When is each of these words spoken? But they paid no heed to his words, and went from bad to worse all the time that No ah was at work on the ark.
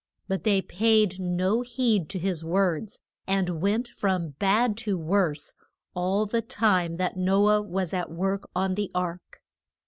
But 0.27 0.45
they 0.45 0.63
paid 0.63 1.19
no 1.19 1.61
heed 1.61 2.09
to 2.09 2.17
his 2.17 2.43
words, 2.43 2.97
and 3.27 3.61
went 3.61 3.87
from 3.87 4.29
bad 4.39 4.75
to 4.77 4.97
worse 4.97 5.53
all 5.93 6.25
the 6.25 6.41
time 6.41 6.95
that 6.95 7.17
No 7.17 7.45
ah 7.49 7.59
was 7.61 7.93
at 7.93 8.09
work 8.09 8.49
on 8.55 8.73
the 8.73 8.89
ark. 8.95 9.43